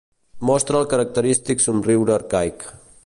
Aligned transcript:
Mostra 0.49 0.79
el 0.79 0.87
característic 0.93 1.63
somriure 1.67 2.17
arcaic. 2.17 2.67